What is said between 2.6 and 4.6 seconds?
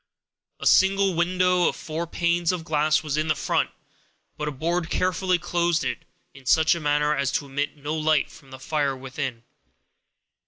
glass was in front, but a